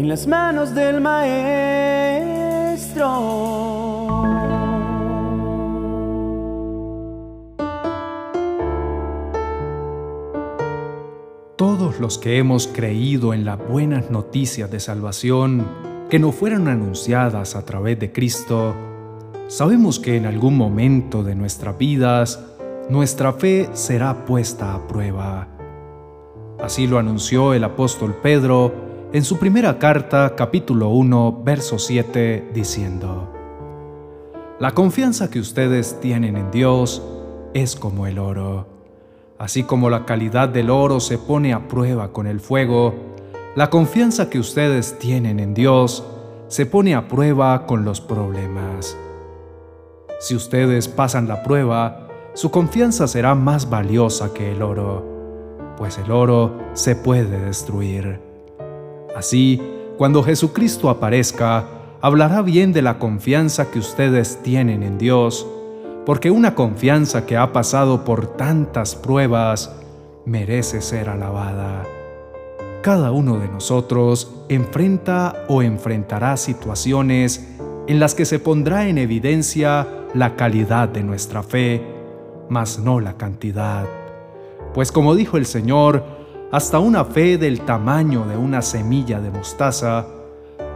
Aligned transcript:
en 0.00 0.08
las 0.08 0.26
manos 0.26 0.74
del 0.74 0.98
Maestro. 1.02 1.36
Todos 11.54 12.00
los 12.00 12.16
que 12.16 12.38
hemos 12.38 12.66
creído 12.66 13.34
en 13.34 13.44
las 13.44 13.58
buenas 13.68 14.10
noticias 14.10 14.70
de 14.70 14.80
salvación 14.80 15.66
que 16.08 16.18
nos 16.18 16.34
fueron 16.34 16.68
anunciadas 16.68 17.54
a 17.54 17.66
través 17.66 18.00
de 18.00 18.10
Cristo, 18.10 18.74
sabemos 19.48 20.00
que 20.00 20.16
en 20.16 20.24
algún 20.24 20.56
momento 20.56 21.22
de 21.22 21.34
nuestras 21.34 21.76
vidas 21.76 22.42
nuestra 22.88 23.34
fe 23.34 23.68
será 23.74 24.24
puesta 24.24 24.74
a 24.74 24.88
prueba. 24.88 25.46
Así 26.58 26.86
lo 26.86 26.98
anunció 26.98 27.52
el 27.52 27.64
apóstol 27.64 28.16
Pedro 28.22 28.88
en 29.12 29.24
su 29.24 29.38
primera 29.38 29.76
carta 29.80 30.36
capítulo 30.36 30.90
1 30.90 31.42
verso 31.44 31.80
7 31.80 32.50
diciendo, 32.54 33.28
La 34.60 34.70
confianza 34.70 35.30
que 35.30 35.40
ustedes 35.40 35.98
tienen 36.00 36.36
en 36.36 36.52
Dios 36.52 37.02
es 37.52 37.74
como 37.74 38.06
el 38.06 38.20
oro. 38.20 38.68
Así 39.36 39.64
como 39.64 39.90
la 39.90 40.04
calidad 40.04 40.48
del 40.48 40.70
oro 40.70 41.00
se 41.00 41.18
pone 41.18 41.52
a 41.52 41.66
prueba 41.66 42.12
con 42.12 42.28
el 42.28 42.38
fuego, 42.38 42.94
la 43.56 43.68
confianza 43.68 44.30
que 44.30 44.38
ustedes 44.38 44.96
tienen 45.00 45.40
en 45.40 45.54
Dios 45.54 46.04
se 46.46 46.66
pone 46.66 46.94
a 46.94 47.08
prueba 47.08 47.66
con 47.66 47.84
los 47.84 48.00
problemas. 48.00 48.96
Si 50.20 50.36
ustedes 50.36 50.86
pasan 50.86 51.26
la 51.26 51.42
prueba, 51.42 52.06
su 52.34 52.52
confianza 52.52 53.08
será 53.08 53.34
más 53.34 53.68
valiosa 53.68 54.32
que 54.32 54.52
el 54.52 54.62
oro, 54.62 55.74
pues 55.76 55.98
el 55.98 56.12
oro 56.12 56.52
se 56.74 56.94
puede 56.94 57.40
destruir. 57.40 58.29
Así, 59.16 59.60
cuando 59.98 60.22
Jesucristo 60.22 60.90
aparezca, 60.90 61.66
hablará 62.00 62.42
bien 62.42 62.72
de 62.72 62.82
la 62.82 62.98
confianza 62.98 63.70
que 63.70 63.78
ustedes 63.78 64.42
tienen 64.42 64.82
en 64.82 64.98
Dios, 64.98 65.46
porque 66.06 66.30
una 66.30 66.54
confianza 66.54 67.26
que 67.26 67.36
ha 67.36 67.52
pasado 67.52 68.04
por 68.04 68.36
tantas 68.36 68.94
pruebas 68.94 69.74
merece 70.24 70.80
ser 70.80 71.08
alabada. 71.08 71.84
Cada 72.82 73.12
uno 73.12 73.38
de 73.38 73.48
nosotros 73.48 74.32
enfrenta 74.48 75.44
o 75.48 75.62
enfrentará 75.62 76.36
situaciones 76.36 77.46
en 77.86 78.00
las 78.00 78.14
que 78.14 78.24
se 78.24 78.38
pondrá 78.38 78.88
en 78.88 78.98
evidencia 78.98 79.86
la 80.14 80.36
calidad 80.36 80.88
de 80.88 81.02
nuestra 81.02 81.42
fe 81.42 82.00
mas 82.50 82.80
no 82.80 83.00
la 83.00 83.16
cantidad. 83.16 83.86
Pues 84.74 84.92
como 84.92 85.14
dijo 85.14 85.38
el 85.38 85.46
Señor, 85.46 86.04
hasta 86.50 86.80
una 86.80 87.04
fe 87.04 87.38
del 87.38 87.60
tamaño 87.60 88.26
de 88.26 88.36
una 88.36 88.60
semilla 88.62 89.20
de 89.20 89.30
mostaza, 89.30 90.06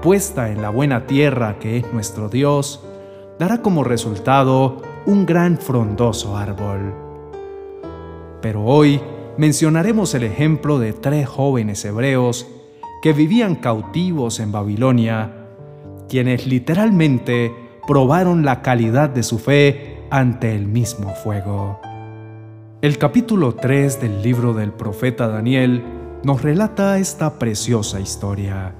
puesta 0.03 0.51
en 0.51 0.63
la 0.63 0.71
buena 0.71 1.07
tierra 1.07 1.59
que 1.59 1.79
es 1.79 1.93
nuestro 1.93 2.29
Dios, 2.29 2.81
dará 3.39 3.61
como 3.61 3.83
resultado 3.83 4.83
un 5.07 5.27
gran 5.27 5.59
frondoso 5.59 6.37
árbol. 6.37 6.95
Pero 8.41 8.65
hoy 8.65 9.01
mencionaremos 9.37 10.15
el 10.15 10.23
ejemplo 10.23 10.79
de 10.79 10.93
tres 10.93 11.29
jóvenes 11.29 11.85
hebreos 11.85 12.47
que 13.03 13.13
vivían 13.13 13.57
cautivos 13.57 14.39
en 14.39 14.53
Babilonia, 14.53 15.49
quienes 16.09 16.47
literalmente 16.47 17.53
probaron 17.87 18.45
la 18.45 18.63
calidad 18.63 19.11
de 19.11 19.23
su 19.25 19.39
fe 19.39 20.05
ante 20.11 20.55
el 20.55 20.67
mismo 20.69 21.11
fuego. 21.11 21.81
El 22.85 22.99
capítulo 22.99 23.55
3 23.55 23.99
del 24.03 24.23
libro 24.23 24.53
del 24.53 24.71
profeta 24.71 25.27
Daniel 25.27 25.83
nos 26.23 26.43
relata 26.43 26.99
esta 26.99 27.39
preciosa 27.39 27.99
historia. 27.99 28.75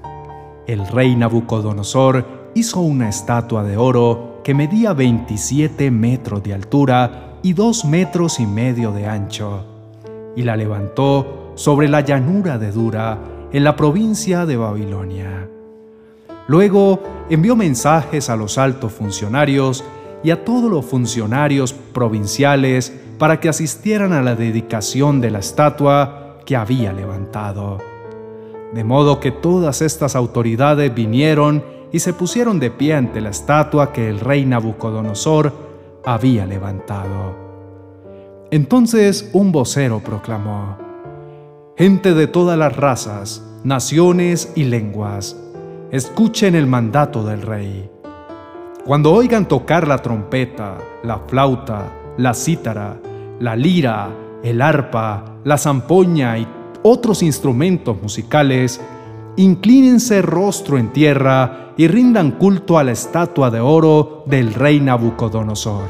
El 0.67 0.87
rey 0.87 1.15
Nabucodonosor 1.15 2.51
hizo 2.53 2.81
una 2.81 3.09
estatua 3.09 3.63
de 3.63 3.77
oro 3.77 4.41
que 4.43 4.53
medía 4.53 4.93
27 4.93 5.89
metros 5.89 6.43
de 6.43 6.53
altura 6.53 7.39
y 7.41 7.53
2 7.53 7.85
metros 7.85 8.39
y 8.39 8.45
medio 8.45 8.91
de 8.91 9.07
ancho, 9.07 9.65
y 10.35 10.43
la 10.43 10.55
levantó 10.55 11.53
sobre 11.55 11.87
la 11.87 12.01
llanura 12.01 12.59
de 12.59 12.71
Dura, 12.71 13.17
en 13.51 13.63
la 13.63 13.75
provincia 13.75 14.45
de 14.45 14.55
Babilonia. 14.55 15.49
Luego 16.47 17.01
envió 17.27 17.55
mensajes 17.55 18.29
a 18.29 18.35
los 18.35 18.59
altos 18.59 18.93
funcionarios 18.93 19.83
y 20.23 20.29
a 20.29 20.45
todos 20.45 20.69
los 20.69 20.85
funcionarios 20.85 21.73
provinciales 21.73 22.93
para 23.17 23.39
que 23.39 23.49
asistieran 23.49 24.13
a 24.13 24.21
la 24.21 24.35
dedicación 24.35 25.21
de 25.21 25.31
la 25.31 25.39
estatua 25.39 26.37
que 26.45 26.55
había 26.55 26.93
levantado. 26.93 27.79
De 28.73 28.83
modo 28.83 29.19
que 29.19 29.31
todas 29.31 29.81
estas 29.81 30.15
autoridades 30.15 30.93
vinieron 30.93 31.63
y 31.91 31.99
se 31.99 32.13
pusieron 32.13 32.59
de 32.59 32.71
pie 32.71 32.93
ante 32.93 33.21
la 33.21 33.29
estatua 33.29 33.93
que 33.93 34.09
el 34.09 34.19
rey 34.19 34.45
Nabucodonosor 34.45 35.53
había 36.05 36.45
levantado. 36.45 37.35
Entonces 38.51 39.29
un 39.33 39.51
vocero 39.51 40.01
proclamó, 40.03 40.77
Gente 41.77 42.13
de 42.13 42.27
todas 42.27 42.57
las 42.57 42.75
razas, 42.75 43.43
naciones 43.63 44.53
y 44.55 44.63
lenguas, 44.63 45.37
escuchen 45.91 46.55
el 46.55 46.67
mandato 46.67 47.23
del 47.23 47.41
rey. 47.41 47.89
Cuando 48.85 49.11
oigan 49.11 49.47
tocar 49.47 49.87
la 49.87 49.97
trompeta, 49.97 50.77
la 51.03 51.19
flauta, 51.19 51.91
la 52.17 52.33
cítara, 52.33 52.99
la 53.39 53.55
lira, 53.55 54.09
el 54.43 54.61
arpa, 54.61 55.39
la 55.43 55.57
zampoña 55.57 56.37
y 56.37 56.47
otros 56.83 57.23
instrumentos 57.23 58.01
musicales, 58.01 58.79
inclínense 59.37 60.21
rostro 60.21 60.77
en 60.77 60.93
tierra 60.93 61.73
y 61.77 61.87
rindan 61.87 62.31
culto 62.31 62.77
a 62.77 62.83
la 62.83 62.91
estatua 62.91 63.49
de 63.49 63.59
oro 63.59 64.23
del 64.27 64.53
rey 64.53 64.79
Nabucodonosor. 64.79 65.87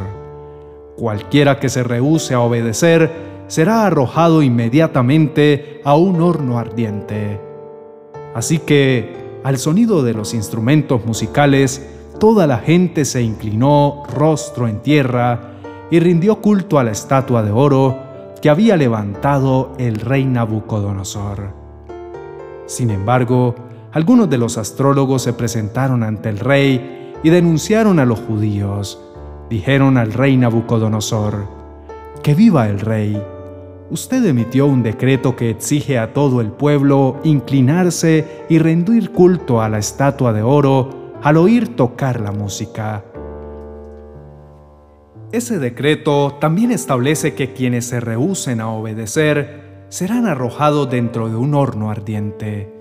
Cualquiera 0.96 1.60
que 1.60 1.70
se 1.70 1.84
rehúse 1.84 2.34
a 2.34 2.40
obedecer 2.40 3.12
será 3.48 3.86
arrojado 3.86 4.42
inmediatamente 4.42 5.82
a 5.84 5.96
un 5.96 6.22
horno 6.22 6.58
ardiente. 6.58 7.40
Así 8.34 8.60
que, 8.60 9.14
al 9.44 9.58
sonido 9.58 10.02
de 10.02 10.14
los 10.14 10.34
instrumentos 10.34 11.06
musicales, 11.06 11.86
toda 12.20 12.48
la 12.48 12.58
gente 12.58 13.06
se 13.06 13.22
inclinó 13.22 14.04
rostro 14.12 14.68
en 14.68 14.80
tierra 14.80 15.55
y 15.92 16.00
rindió 16.00 16.42
culto 16.42 16.80
a 16.80 16.84
la 16.84 16.92
estatua 16.92 17.44
de 17.44 17.52
oro 17.52 17.98
que 18.42 18.50
había 18.50 18.78
levantado 18.78 19.74
el 19.78 19.96
rey 19.96 20.26
Nabucodonosor. 20.26 21.54
Sin 22.66 22.90
embargo, 22.90 23.56
algunos 23.92 24.30
de 24.30 24.38
los 24.38 24.58
astrólogos 24.58 25.22
se 25.22 25.34
presentaron 25.34 26.04
ante 26.04 26.30
el 26.30 26.40
rey 26.40 27.14
y 27.24 27.30
denunciaron 27.30 28.00
a 28.00 28.06
los 28.06 28.20
judíos. 28.20 29.02
Dijeron 29.50 29.98
al 29.98 30.14
rey 30.14 30.38
Nabucodonosor, 30.38 31.48
Que 32.22 32.34
viva 32.34 32.68
el 32.68 32.80
rey. 32.80 33.22
Usted 33.92 34.26
emitió 34.26 34.66
un 34.66 34.82
decreto 34.82 35.36
que 35.36 35.52
exige 35.52 36.00
a 36.00 36.12
todo 36.12 36.42
el 36.42 36.52
pueblo 36.52 37.18
inclinarse 37.24 38.46
y 38.50 38.58
rendir 38.58 39.12
culto 39.12 39.62
a 39.62 39.70
la 39.70 39.78
estatua 39.78 40.34
de 40.34 40.42
oro 40.42 41.14
al 41.22 41.38
oír 41.38 41.76
tocar 41.76 42.20
la 42.20 42.32
música. 42.32 43.04
Ese 45.36 45.60
decreto 45.60 46.38
también 46.40 46.72
establece 46.72 47.34
que 47.34 47.52
quienes 47.52 47.88
se 47.88 48.00
rehúsen 48.00 48.62
a 48.62 48.70
obedecer 48.70 49.86
serán 49.90 50.28
arrojados 50.28 50.90
dentro 50.90 51.28
de 51.28 51.36
un 51.36 51.56
horno 51.56 51.92
ardiente. 51.92 52.74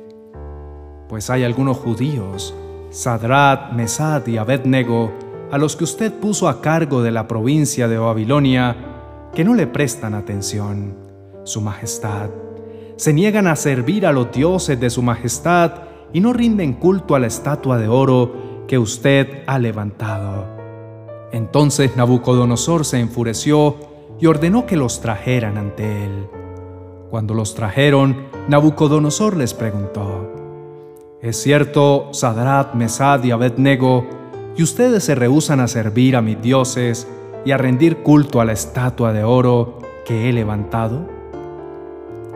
Pues 1.08 1.30
hay 1.30 1.42
algunos 1.42 1.78
judíos, 1.78 2.54
Sadrat, 2.90 3.72
Mesad 3.72 4.24
y 4.28 4.36
Abednego, 4.36 5.10
a 5.50 5.58
los 5.58 5.74
que 5.74 5.82
usted 5.82 6.12
puso 6.12 6.48
a 6.48 6.60
cargo 6.60 7.02
de 7.02 7.10
la 7.10 7.26
provincia 7.26 7.88
de 7.88 7.98
Babilonia, 7.98 8.76
que 9.34 9.42
no 9.42 9.54
le 9.54 9.66
prestan 9.66 10.14
atención. 10.14 10.94
Su 11.42 11.60
Majestad. 11.60 12.30
Se 12.94 13.12
niegan 13.12 13.48
a 13.48 13.56
servir 13.56 14.06
a 14.06 14.12
los 14.12 14.30
dioses 14.30 14.78
de 14.78 14.90
Su 14.90 15.02
Majestad 15.02 15.72
y 16.12 16.20
no 16.20 16.32
rinden 16.32 16.74
culto 16.74 17.16
a 17.16 17.18
la 17.18 17.26
estatua 17.26 17.78
de 17.78 17.88
oro 17.88 18.64
que 18.68 18.78
usted 18.78 19.42
ha 19.48 19.58
levantado. 19.58 20.53
Entonces 21.34 21.96
Nabucodonosor 21.96 22.84
se 22.84 23.00
enfureció 23.00 23.74
y 24.20 24.26
ordenó 24.26 24.66
que 24.66 24.76
los 24.76 25.00
trajeran 25.00 25.58
ante 25.58 26.04
él. 26.04 26.28
Cuando 27.10 27.34
los 27.34 27.56
trajeron, 27.56 28.28
Nabucodonosor 28.48 29.36
les 29.36 29.52
preguntó, 29.52 30.30
¿Es 31.20 31.36
cierto, 31.42 32.10
Sadrat, 32.12 32.74
Mesad 32.74 33.24
y 33.24 33.32
Abednego, 33.32 34.06
y 34.56 34.62
ustedes 34.62 35.02
se 35.02 35.16
rehusan 35.16 35.58
a 35.58 35.66
servir 35.66 36.14
a 36.14 36.22
mis 36.22 36.40
dioses 36.40 37.08
y 37.44 37.50
a 37.50 37.56
rendir 37.56 38.04
culto 38.04 38.40
a 38.40 38.44
la 38.44 38.52
estatua 38.52 39.12
de 39.12 39.24
oro 39.24 39.80
que 40.06 40.28
he 40.28 40.32
levantado? 40.32 41.04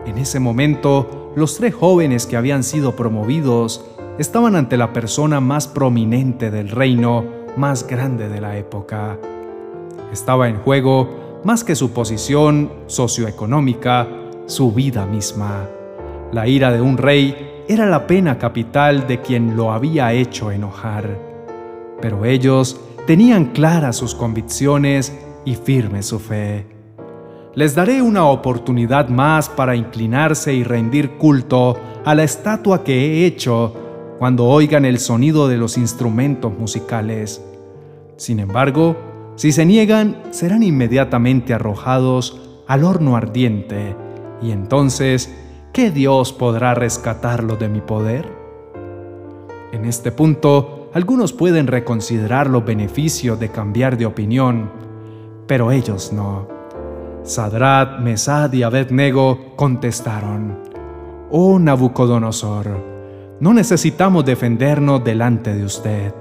En 0.05 0.17
ese 0.17 0.41
momento, 0.41 1.31
los 1.37 1.55
tres 1.55 1.73
jóvenes 1.73 2.25
que 2.25 2.35
habían 2.35 2.63
sido 2.63 2.97
promovidos 2.97 3.85
estaban 4.17 4.57
ante 4.57 4.75
la 4.75 4.91
persona 4.91 5.39
más 5.39 5.69
prominente 5.69 6.51
del 6.51 6.67
reino 6.67 7.38
más 7.57 7.85
grande 7.87 8.29
de 8.29 8.41
la 8.41 8.57
época. 8.57 9.17
Estaba 10.11 10.49
en 10.49 10.57
juego, 10.57 11.39
más 11.43 11.63
que 11.63 11.75
su 11.75 11.91
posición 11.91 12.71
socioeconómica, 12.87 14.07
su 14.45 14.71
vida 14.71 15.05
misma. 15.05 15.67
La 16.31 16.47
ira 16.47 16.71
de 16.71 16.81
un 16.81 16.97
rey 16.97 17.63
era 17.67 17.85
la 17.85 18.07
pena 18.07 18.37
capital 18.37 19.07
de 19.07 19.21
quien 19.21 19.55
lo 19.55 19.71
había 19.71 20.11
hecho 20.13 20.51
enojar. 20.51 21.17
Pero 22.01 22.25
ellos 22.25 22.79
tenían 23.05 23.45
claras 23.45 23.95
sus 23.97 24.15
convicciones 24.15 25.15
y 25.45 25.55
firme 25.55 26.03
su 26.03 26.19
fe. 26.19 26.65
Les 27.55 27.75
daré 27.75 28.01
una 28.01 28.25
oportunidad 28.25 29.09
más 29.09 29.49
para 29.49 29.75
inclinarse 29.75 30.53
y 30.53 30.63
rendir 30.63 31.17
culto 31.17 31.75
a 32.05 32.15
la 32.15 32.23
estatua 32.23 32.83
que 32.83 32.93
he 32.93 33.25
hecho 33.25 33.88
cuando 34.19 34.45
oigan 34.47 34.83
el 34.83 34.99
sonido 34.99 35.47
de 35.47 35.57
los 35.57 35.77
instrumentos 35.77 36.51
musicales. 36.55 37.41
Sin 38.17 38.41
embargo, 38.41 38.97
si 39.35 39.53
se 39.53 39.65
niegan, 39.65 40.21
serán 40.31 40.61
inmediatamente 40.61 41.53
arrojados 41.53 42.41
al 42.67 42.83
horno 42.83 43.15
ardiente, 43.15 43.95
y 44.41 44.51
entonces, 44.51 45.33
¿qué 45.71 45.89
Dios 45.89 46.33
podrá 46.33 46.75
rescatarlo 46.75 47.55
de 47.55 47.69
mi 47.69 47.79
poder? 47.79 48.29
En 49.71 49.85
este 49.85 50.11
punto, 50.11 50.89
algunos 50.93 51.31
pueden 51.31 51.67
reconsiderar 51.67 52.49
los 52.49 52.65
beneficios 52.65 53.39
de 53.39 53.49
cambiar 53.49 53.97
de 53.97 54.05
opinión, 54.05 54.69
pero 55.47 55.71
ellos 55.71 56.11
no. 56.11 56.47
Sadrat, 57.23 57.99
Mesad 58.01 58.51
y 58.51 58.63
Abednego 58.63 59.55
contestaron, 59.55 60.59
Oh 61.31 61.57
Nabucodonosor, 61.59 62.98
no 63.39 63.53
necesitamos 63.53 64.25
defendernos 64.25 65.03
delante 65.03 65.53
de 65.53 65.63
usted. 65.63 66.13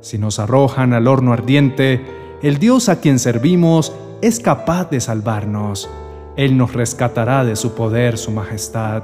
Si 0.00 0.16
nos 0.18 0.38
arrojan 0.38 0.92
al 0.92 1.06
horno 1.06 1.32
ardiente, 1.32 2.04
el 2.42 2.58
Dios 2.58 2.88
a 2.88 3.00
quien 3.00 3.18
servimos 3.18 3.92
es 4.22 4.40
capaz 4.40 4.90
de 4.90 5.00
salvarnos. 5.00 5.90
Él 6.36 6.56
nos 6.56 6.72
rescatará 6.72 7.44
de 7.44 7.56
su 7.56 7.74
poder, 7.74 8.16
su 8.16 8.30
majestad. 8.30 9.02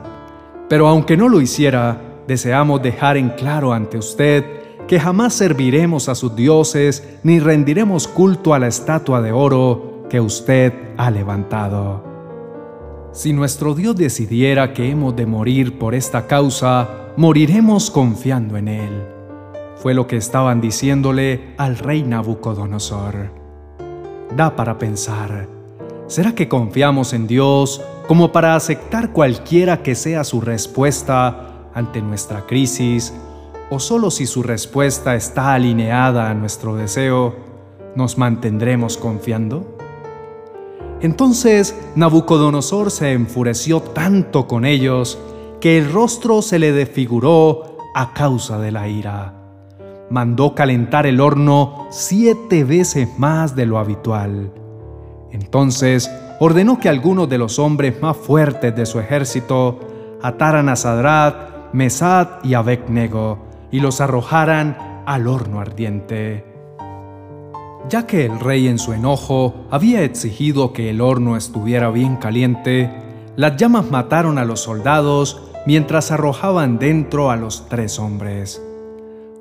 Pero 0.69 0.89
aunque 0.89 1.17
no 1.17 1.29
lo 1.29 1.41
hiciera, 1.41 2.01
deseamos 2.27 2.83
dejar 2.83 3.17
en 3.17 3.31
claro 3.31 3.73
ante 3.73 3.99
usted 3.99 4.45
que 4.87 5.01
jamás 5.01 5.35
serviremos 5.35 6.09
a 6.09 6.15
sus 6.15 6.37
dioses 6.37 7.07
ni 7.23 7.41
rendiremos 7.41 8.07
culto 8.07 8.55
a 8.55 8.59
la 8.59 8.69
estatua 8.69 9.21
de 9.21 9.33
oro 9.33 10.05
que 10.09 10.21
usted 10.21 10.73
ha 10.97 11.11
levantado. 11.11 12.05
Si 13.13 13.33
nuestro 13.33 13.75
Dios 13.75 13.97
decidiera 13.97 14.73
que 14.73 14.91
hemos 14.91 15.15
de 15.17 15.27
morir 15.27 15.79
por 15.79 15.95
esta 15.95 16.27
causa, 16.27 17.04
moriremos 17.17 17.91
confiando 17.91 18.57
en 18.57 18.69
Él. 18.69 19.05
Fue 19.77 19.95
lo 19.95 20.07
que 20.07 20.17
estaban 20.17 20.61
diciéndole 20.61 21.55
al 21.59 21.79
rey 21.79 22.03
Nabucodonosor 22.03 23.45
da 24.37 24.57
para 24.57 24.79
pensar. 24.79 25.49
¿Será 26.07 26.35
que 26.35 26.49
confiamos 26.49 27.13
en 27.13 27.27
Dios 27.27 27.83
como 28.09 28.33
para 28.33 28.57
aceptar 28.57 29.13
cualquiera 29.13 29.83
que 29.83 29.95
sea 29.95 30.25
su 30.25 30.41
respuesta 30.41 31.69
ante 31.75 32.03
nuestra 32.03 32.47
crisis? 32.47 33.15
¿O 33.71 33.79
solo 33.79 34.11
si 34.11 34.27
su 34.27 34.43
respuesta 34.43 35.15
está 35.15 35.55
alineada 35.55 36.31
a 36.31 36.35
nuestro 36.35 36.77
deseo, 36.77 37.35
nos 37.97 38.19
mantendremos 38.19 38.97
confiando? 38.97 39.77
Entonces 41.01 41.79
Nabucodonosor 41.97 42.91
se 42.91 43.13
enfureció 43.13 43.81
tanto 43.81 44.47
con 44.47 44.65
ellos 44.65 45.19
que 45.65 45.79
el 45.79 45.91
rostro 45.91 46.43
se 46.43 46.59
le 46.59 46.73
desfiguró 46.73 47.79
a 47.95 48.13
causa 48.13 48.59
de 48.59 48.71
la 48.71 48.87
ira 48.87 49.33
mandó 50.11 50.55
calentar 50.55 51.07
el 51.07 51.23
horno 51.23 51.87
siete 51.89 52.65
veces 52.65 53.09
más 53.17 53.57
de 53.57 53.65
lo 53.65 53.79
habitual. 53.79 54.53
Entonces 55.33 56.11
ordenó 56.39 56.79
que 56.79 56.91
algunos 56.91 57.31
de 57.31 57.39
los 57.39 57.59
hombres 57.59 57.99
más 58.03 58.15
fuertes 58.15 58.77
de 58.77 58.85
su 58.85 59.01
ejército 59.01 59.81
ataran 60.21 60.69
a 60.69 60.77
Sadrat, 60.77 61.73
Mesad 61.73 62.45
y 62.45 62.53
Abednego 62.53 63.39
y 63.73 63.81
los 63.81 64.03
arrojaran 64.03 64.77
al 65.07 65.27
horno 65.27 65.61
ardiente. 65.61 66.45
Ya 67.89 68.07
que 68.07 68.27
el 68.27 68.39
rey 68.39 68.69
en 68.69 68.79
su 68.79 68.93
enojo 68.93 69.67
había 69.71 70.03
exigido 70.03 70.75
que 70.75 70.91
el 70.91 71.01
horno 71.01 71.39
estuviera 71.39 71.89
bien 71.89 72.17
caliente, 72.17 72.91
las 73.37 73.57
llamas 73.57 73.91
mataron 73.91 74.37
a 74.37 74.45
los 74.45 74.61
soldados 74.61 75.51
mientras 75.67 76.11
arrojaban 76.11 76.79
dentro 76.79 77.31
a 77.31 77.37
los 77.37 77.69
tres 77.69 77.99
hombres. 77.99 78.63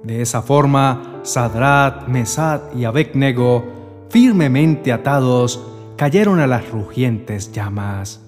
De 0.04 0.22
esa 0.22 0.42
forma, 0.42 1.20
Sadrat, 1.24 2.08
Mesad 2.08 2.74
y 2.76 2.86
Abednego, 2.86 3.64
firmemente 4.10 4.92
atados, 4.92 5.62
cayeron 5.96 6.40
a 6.40 6.48
las 6.48 6.70
rugientes 6.70 7.52
llamas. 7.52 8.22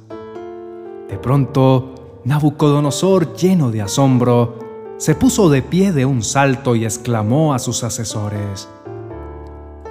De 1.09 1.17
pronto, 1.17 2.21
Nabucodonosor, 2.23 3.35
lleno 3.35 3.71
de 3.71 3.81
asombro, 3.81 4.57
se 4.97 5.13
puso 5.13 5.49
de 5.49 5.61
pie 5.61 5.91
de 5.91 6.05
un 6.05 6.23
salto 6.23 6.75
y 6.75 6.85
exclamó 6.85 7.53
a 7.53 7.59
sus 7.59 7.83
asesores, 7.83 8.69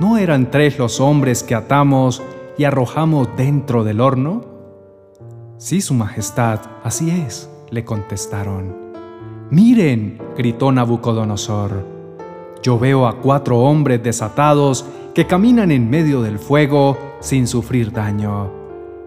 ¿No 0.00 0.18
eran 0.18 0.50
tres 0.50 0.78
los 0.78 1.00
hombres 1.00 1.44
que 1.44 1.54
atamos 1.54 2.20
y 2.58 2.64
arrojamos 2.64 3.28
dentro 3.36 3.84
del 3.84 4.00
horno? 4.00 4.44
Sí, 5.56 5.80
Su 5.80 5.94
Majestad, 5.94 6.60
así 6.82 7.10
es, 7.10 7.48
le 7.70 7.84
contestaron. 7.84 8.84
Miren, 9.50 10.18
gritó 10.36 10.72
Nabucodonosor, 10.72 11.86
yo 12.62 12.78
veo 12.78 13.06
a 13.06 13.20
cuatro 13.20 13.60
hombres 13.60 14.02
desatados 14.02 14.86
que 15.14 15.26
caminan 15.26 15.70
en 15.70 15.90
medio 15.90 16.22
del 16.22 16.38
fuego 16.38 16.96
sin 17.20 17.46
sufrir 17.46 17.92
daño, 17.92 18.50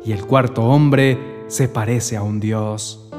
y 0.06 0.12
el 0.12 0.26
cuarto 0.26 0.64
hombre 0.64 1.44
se 1.48 1.68
parece 1.68 2.18
a 2.18 2.24
un 2.24 2.40
dios. 2.40 3.10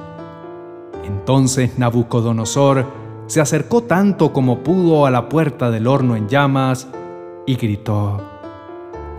Entonces 1.04 1.78
Nabucodonosor 1.78 2.86
se 3.26 3.40
acercó 3.40 3.82
tanto 3.82 4.32
como 4.32 4.60
pudo 4.60 5.06
a 5.06 5.10
la 5.10 5.28
puerta 5.28 5.70
del 5.70 5.86
horno 5.86 6.16
en 6.16 6.28
llamas 6.28 6.88
y 7.46 7.56
gritó, 7.56 8.22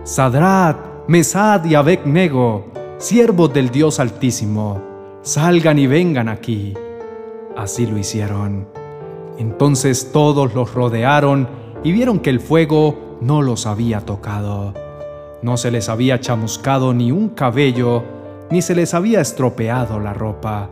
Sadrat, 0.04 1.06
Mesad 1.06 1.64
y 1.64 1.74
Abednego, 1.74 2.64
siervos 2.98 3.52
del 3.52 3.70
Dios 3.70 4.00
Altísimo, 4.00 4.89
salgan 5.22 5.78
y 5.78 5.86
vengan 5.86 6.28
aquí. 6.28 6.74
Así 7.56 7.86
lo 7.86 7.98
hicieron. 7.98 8.68
Entonces 9.38 10.12
todos 10.12 10.54
los 10.54 10.74
rodearon 10.74 11.48
y 11.82 11.92
vieron 11.92 12.20
que 12.20 12.30
el 12.30 12.40
fuego 12.40 13.18
no 13.20 13.42
los 13.42 13.66
había 13.66 14.00
tocado. 14.00 14.74
No 15.42 15.56
se 15.56 15.70
les 15.70 15.88
había 15.88 16.20
chamuscado 16.20 16.92
ni 16.92 17.12
un 17.12 17.30
cabello, 17.30 18.02
ni 18.50 18.60
se 18.62 18.74
les 18.74 18.92
había 18.92 19.20
estropeado 19.20 19.98
la 19.98 20.12
ropa, 20.12 20.68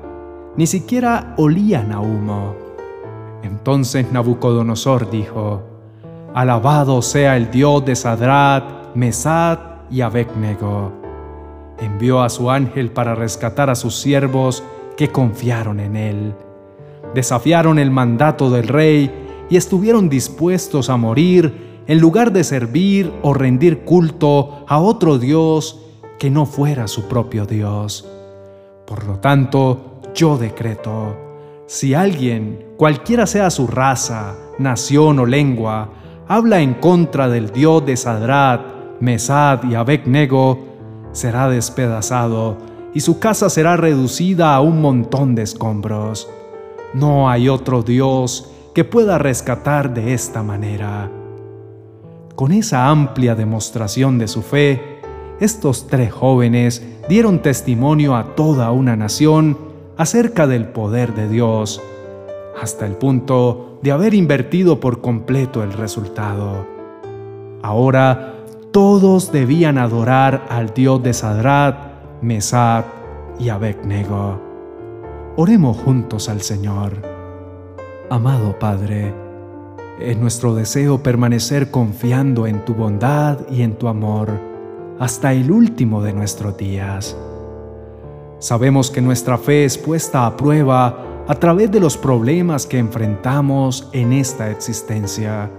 ni 0.56 0.66
siquiera 0.66 1.34
olían 1.38 1.92
a 1.92 2.00
humo. 2.00 2.54
Entonces 3.42 4.12
Nabucodonosor 4.12 5.10
dijo, 5.10 5.62
Alabado 6.34 7.00
sea 7.00 7.36
el 7.36 7.50
Dios 7.50 7.84
de 7.86 7.96
Sadrat, 7.96 8.94
Mesad 8.94 9.58
y 9.90 10.02
Abednego. 10.02 10.97
Envió 11.80 12.22
a 12.22 12.28
su 12.28 12.50
ángel 12.50 12.90
para 12.90 13.14
rescatar 13.14 13.70
a 13.70 13.74
sus 13.74 13.96
siervos 13.96 14.62
que 14.96 15.10
confiaron 15.10 15.80
en 15.80 15.96
él 15.96 16.34
desafiaron 17.14 17.78
el 17.78 17.90
mandato 17.90 18.50
del 18.50 18.68
rey 18.68 19.10
y 19.50 19.56
estuvieron 19.56 20.08
dispuestos 20.08 20.90
a 20.90 20.96
morir 20.96 21.82
en 21.86 21.98
lugar 21.98 22.32
de 22.32 22.44
servir 22.44 23.12
o 23.22 23.32
rendir 23.32 23.80
culto 23.80 24.64
a 24.68 24.78
otro 24.78 25.18
Dios 25.18 25.80
que 26.18 26.30
no 26.30 26.44
fuera 26.44 26.86
su 26.86 27.08
propio 27.08 27.46
Dios. 27.46 28.06
Por 28.86 29.06
lo 29.06 29.18
tanto, 29.18 30.00
yo 30.14 30.36
decreto, 30.36 31.16
si 31.66 31.94
alguien, 31.94 32.74
cualquiera 32.76 33.26
sea 33.26 33.50
su 33.50 33.66
raza, 33.66 34.36
nación 34.58 35.18
o 35.18 35.26
lengua, 35.26 35.90
habla 36.26 36.60
en 36.60 36.74
contra 36.74 37.28
del 37.28 37.50
Dios 37.52 37.84
de 37.86 37.96
Sadrat, 37.96 38.60
Mesad 39.00 39.64
y 39.64 39.74
Abednego, 39.74 40.58
será 41.12 41.48
despedazado 41.48 42.58
y 42.94 43.00
su 43.00 43.18
casa 43.18 43.50
será 43.50 43.76
reducida 43.76 44.54
a 44.54 44.60
un 44.60 44.80
montón 44.80 45.34
de 45.34 45.42
escombros. 45.42 46.28
No 46.94 47.28
hay 47.28 47.48
otro 47.48 47.82
Dios 47.82 48.50
que 48.74 48.84
pueda 48.84 49.18
rescatar 49.18 49.92
de 49.92 50.14
esta 50.14 50.42
manera. 50.42 51.10
Con 52.34 52.52
esa 52.52 52.88
amplia 52.88 53.34
demostración 53.34 54.18
de 54.18 54.28
su 54.28 54.42
fe, 54.42 55.00
estos 55.40 55.86
tres 55.86 56.12
jóvenes 56.12 56.86
dieron 57.08 57.42
testimonio 57.42 58.16
a 58.16 58.34
toda 58.34 58.70
una 58.70 58.96
nación 58.96 59.58
acerca 59.96 60.46
del 60.46 60.68
poder 60.68 61.14
de 61.14 61.28
Dios, 61.28 61.82
hasta 62.60 62.86
el 62.86 62.92
punto 62.92 63.78
de 63.82 63.92
haber 63.92 64.14
invertido 64.14 64.80
por 64.80 65.00
completo 65.00 65.62
el 65.62 65.72
resultado. 65.72 66.66
Ahora 67.62 68.37
todos 68.78 69.32
debían 69.32 69.76
adorar 69.76 70.46
al 70.48 70.72
Dios 70.72 71.02
de 71.02 71.12
Sadrat, 71.12 72.22
Mesad 72.22 72.84
y 73.36 73.48
Abednego. 73.48 74.40
Oremos 75.36 75.76
juntos 75.78 76.28
al 76.28 76.42
Señor. 76.42 76.92
Amado 78.08 78.56
Padre, 78.56 79.12
es 79.98 80.16
nuestro 80.16 80.54
deseo 80.54 81.02
permanecer 81.02 81.72
confiando 81.72 82.46
en 82.46 82.64
tu 82.64 82.72
bondad 82.72 83.40
y 83.50 83.62
en 83.62 83.74
tu 83.74 83.88
amor 83.88 84.30
hasta 85.00 85.32
el 85.32 85.50
último 85.50 86.00
de 86.00 86.12
nuestros 86.12 86.56
días. 86.56 87.16
Sabemos 88.38 88.92
que 88.92 89.00
nuestra 89.00 89.38
fe 89.38 89.64
es 89.64 89.76
puesta 89.76 90.24
a 90.24 90.36
prueba 90.36 91.24
a 91.26 91.34
través 91.34 91.72
de 91.72 91.80
los 91.80 91.96
problemas 91.96 92.64
que 92.64 92.78
enfrentamos 92.78 93.90
en 93.92 94.12
esta 94.12 94.48
existencia. 94.52 95.50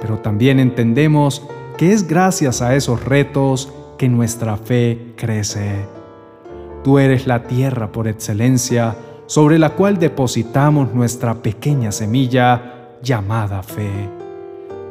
Pero 0.00 0.20
también 0.20 0.58
entendemos 0.58 1.46
que 1.76 1.92
es 1.92 2.06
gracias 2.06 2.62
a 2.62 2.74
esos 2.74 3.04
retos 3.04 3.72
que 3.98 4.08
nuestra 4.08 4.56
fe 4.56 5.14
crece. 5.16 5.86
Tú 6.82 6.98
eres 6.98 7.26
la 7.26 7.44
tierra 7.44 7.90
por 7.90 8.08
excelencia 8.08 8.96
sobre 9.26 9.58
la 9.58 9.70
cual 9.70 9.98
depositamos 9.98 10.92
nuestra 10.94 11.34
pequeña 11.34 11.92
semilla 11.92 12.90
llamada 13.02 13.62
fe, 13.62 13.90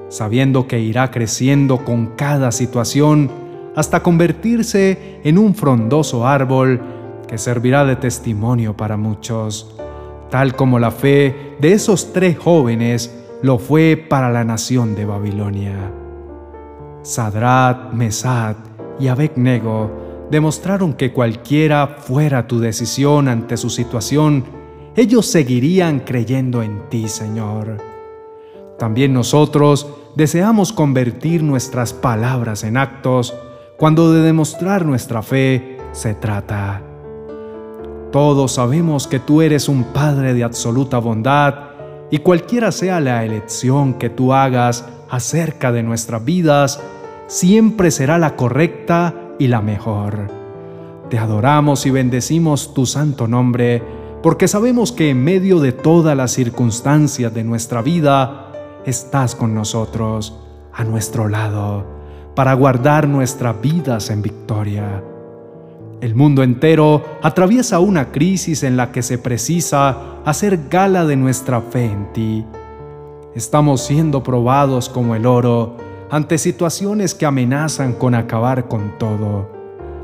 sabiendo 0.10 0.68
que 0.68 0.80
irá 0.80 1.12
creciendo 1.12 1.86
con 1.86 2.08
cada 2.16 2.52
situación 2.52 3.30
hasta 3.76 4.04
convertirse 4.04 5.20
en 5.24 5.38
un 5.38 5.56
frondoso 5.56 6.28
árbol 6.28 6.82
que 7.28 7.38
servirá 7.38 7.86
de 7.86 7.96
testimonio 7.96 8.76
para 8.76 8.98
muchos, 8.98 9.76
tal 10.30 10.56
como 10.56 10.80
la 10.80 10.92
fe 10.92 11.56
de 11.60 11.74
esos 11.74 12.14
tres 12.14 12.38
jóvenes 12.38 13.16
lo 13.42 13.58
fue 13.58 13.98
para 13.98 14.32
la 14.32 14.44
nación 14.44 14.96
de 14.96 15.06
Babilonia. 15.06 16.03
Sadrat, 17.04 17.92
Mesad 17.94 18.56
y 19.00 19.08
Abednego 19.10 20.28
demostraron 20.32 20.94
que 20.94 21.12
cualquiera 21.12 21.88
fuera 22.00 22.48
tu 22.48 22.60
decisión 22.60 23.28
ante 23.28 23.58
su 23.58 23.70
situación, 23.70 24.46
ellos 24.96 25.26
seguirían 25.26 26.00
creyendo 26.00 26.64
en 26.64 26.90
ti, 26.90 27.08
Señor. 27.08 27.78
También 28.80 29.14
nosotros 29.14 29.88
deseamos 30.16 30.72
convertir 30.72 31.44
nuestras 31.44 31.94
palabras 31.94 32.64
en 32.64 32.78
actos 32.78 33.36
cuando 33.78 34.12
de 34.12 34.22
demostrar 34.22 34.86
nuestra 34.86 35.22
fe 35.22 35.78
se 35.92 36.14
trata. 36.14 36.82
Todos 38.12 38.54
sabemos 38.54 39.08
que 39.08 39.20
tú 39.20 39.42
eres 39.42 39.68
un 39.68 39.84
Padre 39.86 40.34
de 40.34 40.44
absoluta 40.44 41.00
bondad 41.00 41.56
y 42.12 42.20
cualquiera 42.20 42.72
sea 42.72 43.00
la 43.00 43.26
elección 43.26 43.96
que 43.96 44.10
tú 44.10 44.34
hagas 44.34 44.86
acerca 45.10 45.72
de 45.72 45.84
nuestras 45.84 46.24
vidas, 46.24 46.80
siempre 47.28 47.92
será 47.92 48.18
la 48.18 48.36
correcta 48.36 49.14
y 49.40 49.48
la 49.48 49.62
mejor. 49.62 50.28
Te 51.10 51.18
adoramos 51.18 51.86
y 51.86 51.92
bendecimos 51.92 52.74
tu 52.74 52.86
santo 52.86 53.28
nombre, 53.28 53.84
porque 54.22 54.48
sabemos 54.48 54.92
que 54.92 55.10
en 55.10 55.24
medio 55.24 55.60
de 55.60 55.72
todas 55.72 56.16
las 56.16 56.32
circunstancias 56.32 57.34
de 57.34 57.44
nuestra 57.44 57.82
vida, 57.82 58.52
estás 58.86 59.36
con 59.36 59.54
nosotros, 59.54 60.40
a 60.74 60.84
nuestro 60.84 61.28
lado, 61.28 61.86
para 62.36 62.54
guardar 62.54 63.08
nuestras 63.08 63.62
vidas 63.62 64.10
en 64.10 64.22
victoria. 64.22 65.04
El 66.02 66.16
mundo 66.16 66.44
entero 66.44 67.04
atraviesa 67.22 67.80
una 67.80 68.12
crisis 68.12 68.64
en 68.64 68.76
la 68.76 68.92
que 68.92 69.02
se 69.02 69.18
precisa 69.18 70.20
hacer 70.26 70.68
gala 70.70 71.06
de 71.06 71.16
nuestra 71.16 71.62
fe 71.62 71.86
en 71.86 72.12
ti. 72.12 72.46
Estamos 73.36 73.82
siendo 73.82 74.24
probados 74.24 74.90
como 74.90 75.16
el 75.16 75.26
oro 75.26 75.78
ante 76.14 76.38
situaciones 76.38 77.16
que 77.16 77.26
amenazan 77.26 77.94
con 77.94 78.14
acabar 78.14 78.68
con 78.68 79.00
todo, 79.00 79.50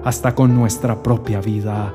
hasta 0.03 0.33
con 0.33 0.55
nuestra 0.55 1.03
propia 1.03 1.39
vida. 1.39 1.93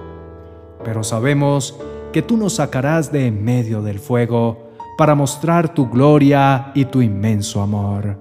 Pero 0.84 1.02
sabemos 1.02 1.76
que 2.12 2.22
tú 2.22 2.36
nos 2.36 2.54
sacarás 2.54 3.10
de 3.10 3.26
en 3.26 3.44
medio 3.44 3.82
del 3.82 3.98
fuego 3.98 4.68
para 4.96 5.16
mostrar 5.16 5.74
tu 5.74 5.90
gloria 5.90 6.70
y 6.76 6.84
tu 6.84 7.02
inmenso 7.02 7.60
amor. 7.60 8.16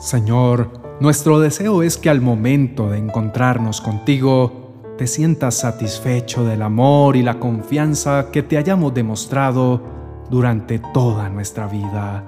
Señor, 0.00 0.68
nuestro 0.98 1.38
deseo 1.38 1.84
es 1.84 1.96
que 1.96 2.10
al 2.10 2.20
momento 2.20 2.90
de 2.90 2.98
encontrarnos 2.98 3.80
contigo, 3.80 4.96
te 4.98 5.06
sientas 5.06 5.58
satisfecho 5.58 6.44
del 6.44 6.62
amor 6.62 7.14
y 7.14 7.22
la 7.22 7.38
confianza 7.38 8.32
que 8.32 8.42
te 8.42 8.58
hayamos 8.58 8.92
demostrado 8.92 9.80
durante 10.28 10.80
toda 10.92 11.28
nuestra 11.28 11.68
vida. 11.68 12.24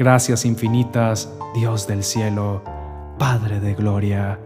Gracias 0.00 0.46
infinitas, 0.46 1.30
Dios 1.54 1.86
del 1.86 2.02
cielo, 2.02 2.64
Padre 3.18 3.60
de 3.60 3.74
gloria, 3.74 4.40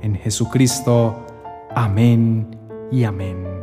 en 0.00 0.14
Jesucristo. 0.14 1.26
Amén 1.74 2.58
y 2.90 3.04
amén. 3.04 3.53